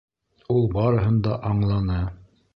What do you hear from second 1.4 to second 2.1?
аңланы.